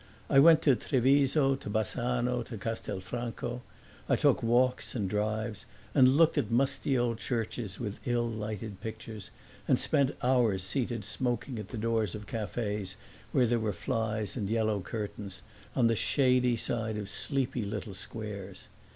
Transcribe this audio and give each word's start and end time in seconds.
I 0.31 0.39
went 0.39 0.63
to 0.63 0.75
Treviso, 0.75 1.53
to 1.57 1.69
Bassano, 1.69 2.41
to 2.45 2.57
Castelfranco; 2.57 3.61
I 4.09 4.15
took 4.15 4.41
walks 4.41 4.95
and 4.95 5.07
drives 5.07 5.67
and 5.93 6.07
looked 6.17 6.39
at 6.39 6.49
musty 6.49 6.97
old 6.97 7.19
churches 7.19 7.79
with 7.79 7.99
ill 8.07 8.27
lighted 8.27 8.81
pictures 8.81 9.29
and 9.67 9.77
spent 9.77 10.17
hours 10.23 10.63
seated 10.63 11.05
smoking 11.05 11.59
at 11.59 11.67
the 11.67 11.77
doors 11.77 12.15
of 12.15 12.25
cafes, 12.25 12.97
where 13.31 13.45
there 13.45 13.59
were 13.59 13.71
flies 13.73 14.35
and 14.35 14.49
yellow 14.49 14.79
curtains, 14.79 15.43
on 15.75 15.85
the 15.85 15.95
shady 15.95 16.55
side 16.55 16.97
of 16.97 17.07
sleepy 17.07 17.61
little 17.63 17.93
squares. 17.93 18.69